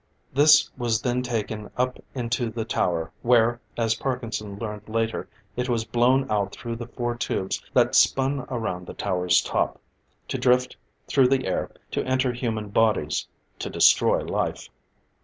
This 0.33 0.67
was 0.79 0.99
then 1.03 1.21
taken 1.21 1.69
up 1.77 1.99
into 2.15 2.49
the 2.49 2.65
tower, 2.65 3.11
where, 3.21 3.59
as 3.77 3.93
Parkinson 3.93 4.57
learned 4.57 4.89
later, 4.89 5.29
it 5.55 5.69
was 5.69 5.85
blown 5.85 6.25
out 6.31 6.51
through 6.53 6.77
the 6.77 6.87
four 6.87 7.13
tubes 7.15 7.61
that 7.75 7.93
spun 7.93 8.39
around 8.49 8.87
the 8.87 8.95
tower's 8.95 9.41
top, 9.43 9.79
to 10.27 10.39
drift 10.39 10.75
through 11.05 11.27
the 11.27 11.45
air 11.45 11.69
to 11.91 12.03
enter 12.03 12.33
human 12.33 12.69
bodies 12.69 13.27
to 13.59 13.69
destroy 13.69 14.23
life. 14.23 14.69